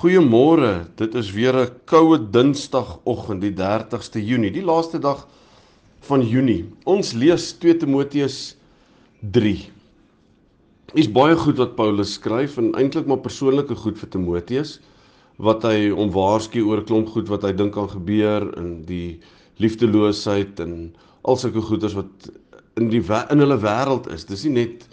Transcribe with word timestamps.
Goeiemôre. 0.00 0.86
Dit 0.96 1.14
is 1.14 1.28
weer 1.36 1.52
'n 1.60 1.72
koue 1.84 2.16
Dinsdagoggend, 2.16 3.42
die 3.42 3.52
30ste 3.52 4.20
Junie, 4.24 4.50
die 4.50 4.64
laaste 4.64 4.98
dag 4.98 5.26
van 6.00 6.22
Junie. 6.22 6.64
Ons 6.84 7.12
lees 7.12 7.52
2 7.58 7.76
Timoteus 7.76 8.56
3. 9.20 9.68
Is 10.94 11.12
baie 11.12 11.36
goed 11.36 11.58
wat 11.60 11.76
Paulus 11.76 12.14
skryf 12.14 12.56
en 12.56 12.72
eintlik 12.72 13.06
maar 13.06 13.20
persoonlike 13.20 13.76
goed 13.76 13.98
vir 13.98 14.08
Timoteus 14.08 14.80
wat 15.36 15.62
hy 15.68 15.90
hom 15.90 16.08
waarsku 16.10 16.64
oor 16.64 16.80
klomp 16.82 17.08
goed 17.08 17.28
wat 17.28 17.42
hy 17.42 17.52
dink 17.52 17.74
kan 17.76 17.88
gebeur 17.88 18.56
in 18.56 18.82
die 18.88 19.20
liefdeloosheid 19.60 20.60
en 20.60 20.94
al 21.24 21.36
sulke 21.36 21.60
goeders 21.60 21.94
wat 21.94 22.30
in 22.76 22.88
die 22.88 23.04
in 23.04 23.38
hulle 23.44 23.60
wêreld 23.60 24.08
is. 24.14 24.24
Dis 24.24 24.44
nie 24.44 24.64
net 24.64 24.88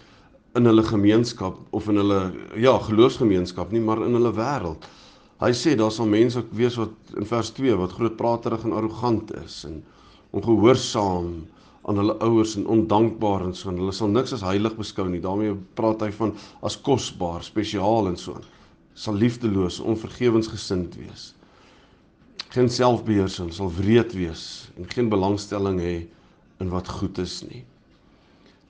in 0.57 0.65
hulle 0.65 0.83
gemeenskap 0.83 1.57
of 1.77 1.87
in 1.91 1.99
hulle 2.01 2.21
ja, 2.57 2.73
geloofsgemeenskap 2.87 3.71
nie, 3.71 3.81
maar 3.83 4.01
in 4.05 4.17
hulle 4.17 4.33
wêreld. 4.35 4.87
Hy 5.37 5.51
sê 5.53 5.75
daar 5.77 5.93
sal 5.93 6.09
mense 6.09 6.41
wees 6.57 6.79
wat 6.81 7.13
in 7.19 7.27
vers 7.29 7.51
2 7.53 7.75
wat 7.77 7.93
grootpraterig 7.93 8.63
en 8.65 8.73
arrogant 8.73 9.33
is 9.37 9.61
en 9.69 9.83
ongehoorsaam 10.37 11.29
aan 11.87 12.01
hulle 12.01 12.17
ouers 12.25 12.55
en 12.57 12.65
ondankbaar 12.73 13.45
en 13.45 13.53
so 13.55 13.69
en 13.71 13.77
hulle 13.79 13.93
sal 13.95 14.09
niks 14.11 14.33
as 14.35 14.43
heilig 14.43 14.75
beskou 14.79 15.05
nie. 15.07 15.21
daarmee 15.23 15.53
praat 15.77 16.01
hy 16.03 16.09
van 16.17 16.33
as 16.65 16.75
kosbaar, 16.81 17.45
spesiaal 17.45 18.09
en 18.09 18.17
so. 18.19 18.41
Sal 18.97 19.15
liefdeloos, 19.15 19.79
onvergewensgesind 19.79 20.97
wees. 20.97 21.31
Geen 22.49 22.69
selfbeheersing, 22.73 23.53
sal 23.53 23.71
wreed 23.77 24.17
wees 24.17 24.67
en 24.75 24.89
geen 24.89 25.09
belangstelling 25.13 25.79
hê 25.79 25.95
in 26.59 26.73
wat 26.73 26.89
goed 26.97 27.21
is 27.21 27.43
nie. 27.45 27.63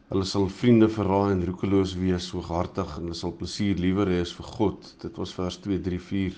Hulle 0.07 0.23
sal 0.23 0.45
vriende 0.47 0.87
verraai 0.87 1.33
en 1.33 1.43
roekeloos 1.43 1.97
wees, 1.99 2.29
hooghartig 2.31 2.93
en 2.95 3.09
hulle 3.09 3.17
sal 3.17 3.33
plesier 3.35 3.79
liewer 3.81 4.07
hê 4.07 4.21
as 4.23 4.31
vir 4.37 4.47
God. 4.55 4.91
Dit 5.03 5.17
was 5.19 5.33
vers 5.35 5.57
2, 5.65 5.79
3, 5.83 5.99
4. 5.99 6.37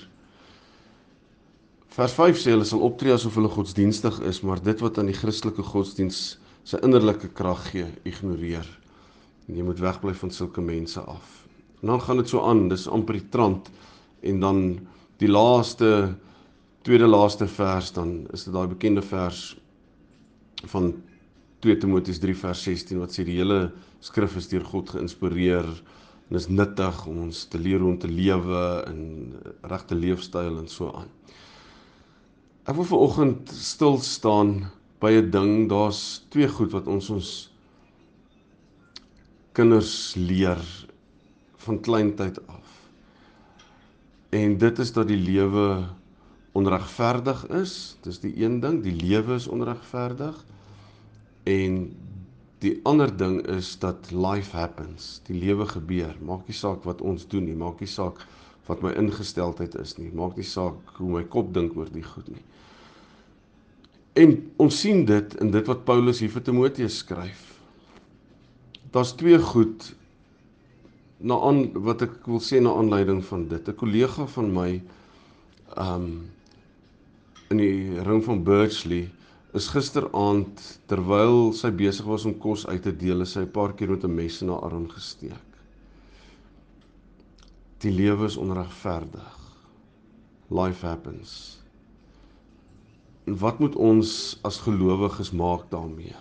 Vers 1.93 2.15
5 2.17 2.39
sê 2.41 2.55
hulle 2.55 2.65
sal 2.65 2.81
optree 2.85 3.13
asof 3.13 3.37
hulle 3.37 3.51
godsdienstig 3.53 4.17
is, 4.29 4.41
maar 4.41 4.61
dit 4.65 4.81
wat 4.81 4.97
aan 4.97 5.11
die 5.11 5.17
Christelike 5.17 5.65
godsdiens 5.65 6.39
sy 6.65 6.79
innerlike 6.85 7.29
krag 7.37 7.61
gee, 7.69 7.85
ignoreer. 8.09 8.65
En 9.49 9.57
jy 9.57 9.65
moet 9.65 9.81
wegbly 9.81 10.15
van 10.17 10.33
sulke 10.33 10.65
mense 10.65 11.01
af. 11.01 11.35
En 11.81 11.93
dan 11.93 12.01
gaan 12.01 12.21
dit 12.21 12.29
so 12.29 12.41
aan, 12.45 12.67
dis 12.73 12.87
amper 12.89 13.19
die 13.19 13.29
trant 13.33 13.69
en 14.25 14.41
dan 14.41 14.63
die 15.21 15.29
laaste 15.29 16.15
tweede 16.87 17.07
laaste 17.07 17.47
vers 17.47 17.91
dan 17.93 18.23
is 18.33 18.45
dit 18.47 18.53
daai 18.55 18.67
bekende 18.71 19.03
vers 19.05 19.53
van 20.71 20.93
2 21.59 21.77
Timoteus 21.77 22.19
3 22.23 22.35
vers 22.39 22.63
16 22.63 22.99
wat 23.01 23.13
sê 23.15 23.25
die 23.27 23.39
hele 23.39 23.71
skrif 24.05 24.37
is 24.39 24.47
deur 24.47 24.63
God 24.63 24.93
geïnspireer 24.95 25.67
en 26.29 26.37
is 26.39 26.47
nuttig 26.47 27.05
om 27.09 27.25
ons 27.25 27.45
te 27.51 27.59
leer 27.59 27.81
hoe 27.83 27.91
om 27.93 27.99
te 27.99 28.07
lewe 28.07 28.63
en 28.87 29.01
regte 29.67 29.97
leefstyl 29.97 30.59
en 30.61 30.69
so 30.71 30.93
aan. 30.95 31.09
Ek 32.69 32.77
wil 32.77 32.85
vanoggend 32.85 33.49
stil 33.49 33.97
staan 34.05 34.69
by 35.01 35.11
'n 35.19 35.31
ding. 35.31 35.69
Daar's 35.69 36.23
twee 36.29 36.47
goed 36.47 36.71
wat 36.71 36.87
ons 36.87 37.09
ons 37.09 37.29
kinders 39.51 40.15
leer 40.15 40.61
van 41.57 41.79
kleintyd 41.79 42.39
af. 42.47 42.67
En 44.29 44.57
dit 44.57 44.79
is 44.79 44.91
dat 44.93 45.07
die 45.07 45.17
lewe 45.17 45.89
onregverdig 46.53 47.47
is. 47.47 47.97
Dis 48.03 48.19
die 48.19 48.33
een 48.43 48.59
ding, 48.59 48.83
die 48.83 48.95
lewe 48.95 49.35
is 49.35 49.47
onregverdig. 49.47 50.37
En 51.49 51.79
die 52.63 52.75
ander 52.89 53.11
ding 53.17 53.39
is 53.47 53.71
dat 53.81 54.11
life 54.11 54.55
happens. 54.55 55.21
Die 55.29 55.37
lewe 55.39 55.65
gebeur. 55.69 56.15
Maak 56.21 56.47
nie 56.49 56.57
saak 56.57 56.85
wat 56.87 57.01
ons 57.01 57.25
doen 57.31 57.47
nie, 57.47 57.57
maak 57.57 57.81
nie 57.81 57.89
saak 57.89 58.21
wat 58.69 58.83
my 58.85 58.91
ingesteldheid 58.99 59.75
is 59.81 59.95
nie. 59.97 60.11
Maak 60.13 60.37
nie 60.37 60.45
saak 60.45 60.97
hoe 60.99 61.09
my 61.09 61.23
kop 61.33 61.53
dink 61.55 61.77
oor 61.79 61.89
die 61.93 62.05
goed 62.05 62.27
nie. 62.29 62.43
En 64.19 64.35
ons 64.61 64.81
sien 64.83 65.05
dit 65.07 65.37
in 65.41 65.53
dit 65.53 65.69
wat 65.71 65.85
Paulus 65.87 66.19
hier 66.21 66.33
vir 66.33 66.43
Timoteus 66.45 66.99
skryf. 67.01 67.45
Daar's 68.93 69.15
twee 69.17 69.39
goed 69.39 69.93
na 71.19 71.37
aan 71.45 71.69
wat 71.85 72.03
ek 72.05 72.27
wil 72.27 72.41
sê 72.43 72.59
na 72.63 72.73
aanleiding 72.79 73.21
van 73.25 73.47
dit. 73.47 73.67
'n 73.67 73.79
Kollega 73.79 74.27
van 74.35 74.51
my 74.53 74.81
um 75.77 76.09
in 77.49 77.57
die 77.57 78.01
ring 78.05 78.21
van 78.23 78.43
Birchley 78.43 79.09
is 79.57 79.67
gisteraand 79.73 80.61
terwyl 80.89 81.49
sy 81.57 81.71
besig 81.73 82.05
was 82.05 82.25
om 82.29 82.35
kos 82.37 82.67
uit 82.69 82.83
te 82.85 82.93
deel, 82.93 83.25
sy 83.25 83.41
'n 83.41 83.51
paar 83.51 83.73
keer 83.73 83.89
met 83.89 84.03
'n 84.03 84.15
mes 84.15 84.41
in 84.41 84.49
haar 84.49 84.61
arm 84.69 84.87
gesteek. 84.89 85.47
Die 87.79 87.91
lewe 87.91 88.25
is 88.25 88.37
onregverdig. 88.37 89.37
Life 90.49 90.85
happens. 90.85 91.59
En 93.25 93.37
wat 93.37 93.59
moet 93.59 93.75
ons 93.75 94.39
as 94.43 94.57
gelowiges 94.57 95.31
maak 95.31 95.69
daarmee? 95.71 96.15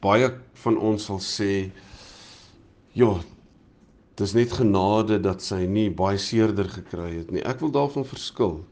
Baie 0.00 0.30
van 0.52 0.78
ons 0.78 1.04
sal 1.04 1.20
sê 1.20 1.70
ja, 2.92 3.20
dis 4.14 4.32
net 4.34 4.52
genade 4.52 5.20
dat 5.20 5.42
sy 5.42 5.66
nie 5.66 5.90
baie 5.90 6.18
seerder 6.18 6.68
gekry 6.68 7.18
het 7.18 7.30
nie. 7.30 7.42
Ek 7.42 7.60
wil 7.60 7.70
daarvan 7.70 8.04
verskil. 8.04 8.64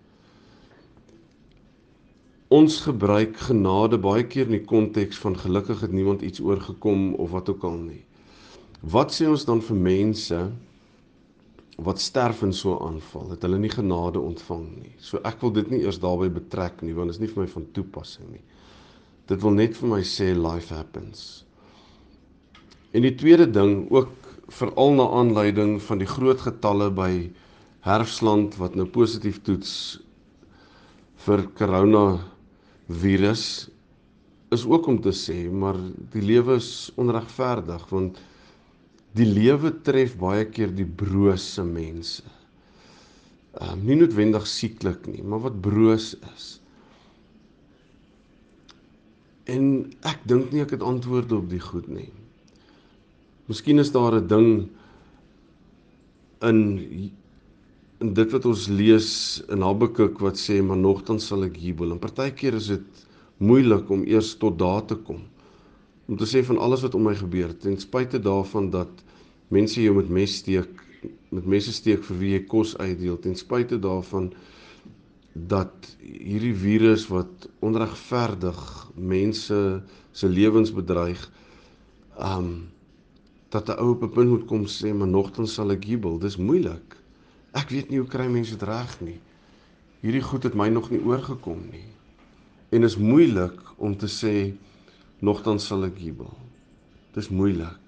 Ons 2.47 2.77
gebruik 2.85 3.35
genade 3.43 3.99
baie 3.99 4.23
keer 4.23 4.47
in 4.47 4.55
die 4.55 4.67
konteks 4.71 5.19
van 5.19 5.35
gelukkig 5.35 5.81
het 5.83 5.91
niemand 5.91 6.21
iets 6.23 6.39
oorgekom 6.39 7.17
of 7.19 7.33
wat 7.35 7.49
ook 7.51 7.65
al 7.67 7.81
nie. 7.81 8.05
Wat 8.87 9.11
sê 9.11 9.27
ons 9.27 9.43
dan 9.49 9.59
vir 9.67 9.77
mense 9.77 10.39
wat 11.83 12.01
sterf 12.01 12.45
in 12.47 12.53
so 12.53 12.77
'n 12.77 12.87
aanval, 12.87 13.31
het 13.31 13.43
hulle 13.43 13.59
nie 13.59 13.71
genade 13.71 14.21
ontvang 14.21 14.77
nie. 14.83 14.95
So 14.99 15.19
ek 15.25 15.41
wil 15.41 15.51
dit 15.51 15.71
nie 15.71 15.81
eers 15.83 15.99
daarbey 15.99 16.31
betrek 16.31 16.83
nie, 16.83 16.95
want 16.95 17.11
dit 17.11 17.17
is 17.17 17.21
nie 17.21 17.35
vir 17.35 17.43
my 17.43 17.49
van 17.49 17.67
toepassing 17.73 18.31
nie. 18.31 18.45
Dit 19.27 19.43
wil 19.43 19.51
net 19.51 19.77
vir 19.77 19.89
my 19.89 20.03
sê 20.03 20.33
life 20.35 20.75
happens. 20.75 21.45
En 22.93 23.03
die 23.03 23.15
tweede 23.15 23.51
ding 23.51 23.91
ook 23.91 24.11
veral 24.49 24.93
na 24.95 25.09
aanleiding 25.09 25.83
van 25.83 25.99
die 25.99 26.07
groot 26.07 26.41
getalle 26.41 26.91
by 26.91 27.31
Herfsland 27.81 28.57
wat 28.57 28.77
nou 28.77 28.87
positief 28.87 29.43
toets 29.43 30.01
vir 31.17 31.43
corona 31.59 32.36
virus 32.87 33.69
is 34.55 34.65
ook 34.65 34.87
om 34.87 35.01
te 35.03 35.13
sê 35.15 35.51
maar 35.51 35.79
die 36.13 36.23
lewe 36.23 36.59
is 36.61 36.91
onregverdig 36.95 37.89
want 37.91 38.21
die 39.17 39.27
lewe 39.27 39.73
tref 39.83 40.17
baie 40.21 40.45
keer 40.53 40.73
die 40.77 40.87
brose 40.87 41.65
mense. 41.65 42.25
Ehm 43.57 43.73
um, 43.73 43.85
nie 43.89 43.97
noodwendig 43.97 44.45
sieklik 44.51 45.07
nie, 45.09 45.23
maar 45.25 45.41
wat 45.47 45.61
broos 45.65 46.11
is. 46.35 46.49
En 49.49 49.87
ek 50.05 50.27
dink 50.29 50.53
nie 50.53 50.61
ek 50.67 50.75
het 50.77 50.85
antwoorde 50.85 51.39
op 51.39 51.49
die 51.49 51.63
goed 51.63 51.89
nie. 51.89 52.11
Miskien 53.49 53.81
is 53.81 53.93
daar 53.95 54.19
'n 54.21 54.27
ding 54.29 54.69
in 56.43 56.61
in 58.01 58.13
dit 58.15 58.33
wat 58.33 58.45
ons 58.45 58.67
lees 58.69 59.11
in 59.53 59.63
Habakuk 59.65 60.19
wat 60.21 60.37
sê 60.41 60.61
maar 60.63 60.77
nogtans 60.77 61.27
sal 61.31 61.47
ek 61.47 61.57
jubel. 61.57 61.95
En 61.95 62.03
partykeer 62.03 62.59
is 62.59 62.69
dit 62.75 63.07
moeilik 63.39 63.91
om 63.91 64.05
eers 64.05 64.35
tot 64.41 64.59
daar 64.59 64.85
te 64.85 64.97
kom 64.97 65.25
om 66.07 66.17
te 66.17 66.27
sê 66.29 66.43
van 66.47 66.59
alles 66.63 66.85
wat 66.87 66.95
om 66.95 67.03
my 67.09 67.15
gebeur 67.19 67.51
ten 67.59 67.75
spyte 67.83 68.21
daarvan 68.23 68.69
dat 68.71 69.01
mense 69.51 69.81
jou 69.83 69.95
met 69.97 70.11
mes 70.11 70.37
steek 70.43 70.83
met 71.35 71.47
messe 71.47 71.73
steek 71.75 72.05
vir 72.07 72.19
wie 72.21 72.31
jy 72.33 72.43
kos 72.49 72.77
uitdeel. 72.79 73.19
Ten 73.21 73.35
spyte 73.39 73.79
daarvan 73.83 74.31
dat 75.35 75.91
hierdie 76.01 76.55
virus 76.57 77.07
wat 77.11 77.49
onregverdig 77.67 78.61
mense 78.95 79.59
se 80.17 80.31
lewens 80.31 80.73
bedreig 80.75 81.21
um 82.17 82.69
dat 83.51 83.69
'n 83.69 83.79
ou 83.83 83.91
op 83.95 84.03
'n 84.03 84.15
punt 84.15 84.31
moet 84.31 84.47
kom 84.47 84.65
sê 84.67 84.95
maar 84.95 85.09
nogtans 85.09 85.55
sal 85.55 85.71
ek 85.71 85.85
jubel. 85.85 86.19
Dis 86.19 86.37
moeilik 86.37 86.96
ek 87.63 87.73
weet 87.75 87.91
nie 87.91 88.03
hoe 88.03 88.11
kry 88.11 88.29
mense 88.33 88.57
dit 88.57 88.69
reg 88.69 88.95
nie 89.05 89.19
hierdie 90.05 90.25
goed 90.29 90.47
het 90.49 90.59
my 90.59 90.69
nog 90.73 90.91
nie 90.93 91.03
oorgekom 91.03 91.65
nie 91.73 91.87
en 92.77 92.89
is 92.89 92.99
moeilik 93.01 93.59
om 93.77 93.97
te 93.97 94.11
sê 94.13 94.37
nogtans 95.25 95.67
sal 95.71 95.89
ek 95.89 95.99
jubel 96.03 96.33
dis 97.17 97.33
moeilik 97.33 97.83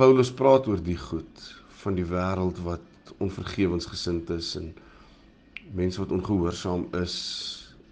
Paulus 0.00 0.30
praat 0.32 0.64
oor 0.70 0.80
die 0.80 0.96
goed 0.96 1.42
van 1.82 1.96
die 1.98 2.06
wêreld 2.08 2.60
wat 2.64 3.12
onvergewensgesind 3.20 4.30
is 4.32 4.54
en 4.56 4.70
mense 5.76 6.00
wat 6.00 6.12
ongehoorsaam 6.16 6.86
is, 7.02 7.16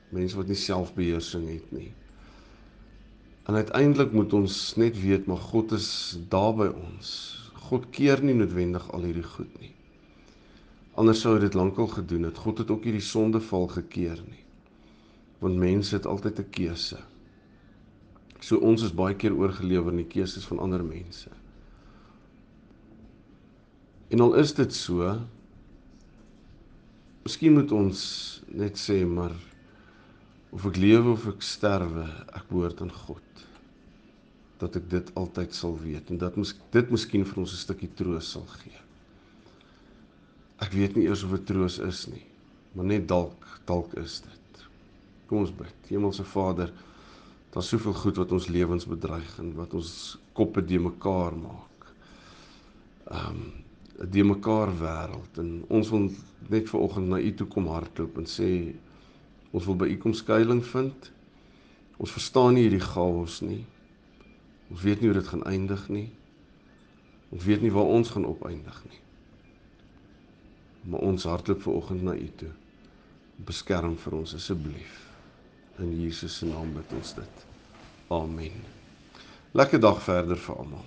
mense 0.08 0.37
wat 0.38 0.49
nie 0.49 0.56
selfbeheersing 0.58 1.44
het 1.50 1.72
nie. 1.72 1.90
En 3.49 3.60
uiteindelik 3.60 4.12
moet 4.12 4.32
ons 4.32 4.56
net 4.81 4.96
weet 5.00 5.28
maar 5.28 5.43
God 5.50 5.72
is 5.76 5.90
daar 6.32 6.55
by 6.56 6.69
ons. 6.72 7.10
God 7.69 7.88
keer 7.93 8.22
nie 8.25 8.37
noodwendig 8.37 8.88
al 8.93 9.05
hierdie 9.08 9.28
goed 9.37 9.52
nie. 9.60 9.75
Anders 10.98 11.20
sou 11.22 11.36
dit 11.38 11.54
lankal 11.54 11.86
gedoen 11.92 12.26
het. 12.26 12.38
God 12.42 12.58
het 12.58 12.70
ook 12.74 12.86
hierdie 12.88 13.04
sondeval 13.04 13.68
gekeer 13.70 14.18
nie. 14.26 14.42
Want 15.38 15.60
mense 15.60 15.94
het 15.94 16.06
altyd 16.10 16.40
'n 16.42 16.50
keuse. 16.50 16.98
So 18.40 18.58
ons 18.58 18.82
is 18.82 18.94
baie 18.94 19.14
keer 19.14 19.34
oorgelewer 19.34 19.92
in 19.92 20.02
die 20.02 20.12
keuses 20.14 20.46
van 20.46 20.58
ander 20.58 20.84
mense. 20.84 21.30
En 24.08 24.20
al 24.20 24.34
is 24.34 24.54
dit 24.54 24.74
so, 24.74 25.20
miskien 27.22 27.52
moet 27.52 27.72
ons 27.72 28.42
net 28.48 28.78
sê 28.78 29.06
maar 29.06 29.34
of 30.50 30.66
ek 30.66 30.76
lewe 30.76 31.10
of 31.10 31.26
ek 31.28 31.42
sterwe, 31.42 32.06
ek 32.32 32.48
behoort 32.48 32.80
aan 32.80 32.92
God. 32.92 33.46
Dat 34.58 34.76
ek 34.76 34.90
dit 34.90 35.14
altyd 35.14 35.54
sal 35.54 35.78
weet 35.78 36.10
en 36.10 36.18
dat 36.18 36.36
mis, 36.36 36.54
dit 36.70 36.90
miskien 36.90 37.24
vir 37.24 37.38
ons 37.38 37.52
'n 37.52 37.64
stukkie 37.66 37.94
troos 37.94 38.30
sal 38.30 38.46
gee. 38.46 38.88
Ek 40.69 40.75
weet 40.76 40.99
nie 40.99 41.06
eers 41.09 41.23
of 41.25 41.31
dit 41.32 41.47
troos 41.49 41.79
is 41.81 42.03
nie, 42.12 42.26
maar 42.76 42.85
net 42.91 43.06
dalk 43.09 43.47
dalk 43.65 43.94
is 43.97 44.19
dit. 44.20 44.65
Kom 45.29 45.41
ons 45.41 45.53
bid. 45.56 45.76
Hemelse 45.88 46.26
Vader, 46.29 46.69
daar's 47.55 47.70
soveel 47.73 47.97
goed 47.97 48.20
wat 48.20 48.35
ons 48.37 48.50
lewens 48.53 48.85
bedreig 48.88 49.31
en 49.41 49.55
wat 49.56 49.73
ons 49.79 50.19
koppe 50.37 50.61
de 50.61 50.82
mekaar 50.91 51.38
maak. 51.41 51.88
Ehm 53.09 53.41
um, 53.41 53.49
'n 54.05 54.11
de 54.12 54.23
mekaar 54.25 54.70
wêreld 54.79 55.41
en 55.43 55.65
ons 55.69 55.88
wil 55.91 56.11
net 56.53 56.69
ver 56.69 56.81
oggend 56.81 57.09
na 57.09 57.19
u 57.19 57.35
toe 57.35 57.47
kom 57.47 57.67
hardloop 57.67 58.19
en 58.20 58.29
sê 58.29 58.75
ons 59.50 59.65
wil 59.65 59.76
by 59.81 59.88
u 59.88 59.97
kom 59.97 60.12
skuilings 60.12 60.69
vind. 60.69 61.11
Ons 61.97 62.12
verstaan 62.12 62.55
nie 62.55 62.69
hierdie 62.69 62.85
chaos 62.93 63.41
nie. 63.41 63.65
Ons 64.70 64.85
weet 64.85 65.00
nie 65.00 65.11
hoe 65.11 65.19
dit 65.19 65.32
gaan 65.32 65.44
eindig 65.49 65.88
nie. 65.88 66.11
Ons 67.32 67.44
weet 67.44 67.62
nie 67.65 67.73
waar 67.73 67.91
ons 67.97 68.11
gaan 68.11 68.29
opeindig 68.29 68.85
nie. 68.85 69.00
Maar 70.82 71.00
ons 71.00 71.25
hardloop 71.25 71.62
ver 71.62 71.72
oggend 71.72 72.02
na 72.02 72.14
u 72.14 72.28
toe. 72.36 72.50
Beskerm 73.48 73.96
vir 73.96 74.19
ons 74.20 74.34
asseblief. 74.34 75.00
In 75.78 75.94
Jesus 76.00 76.38
se 76.38 76.46
naam 76.46 76.72
bid 76.75 76.92
ons 76.98 77.14
dit. 77.14 77.44
Amen. 78.14 78.62
Lekker 79.52 79.80
dag 79.80 80.02
verder 80.02 80.36
vir 80.36 80.56
almal. 80.56 80.86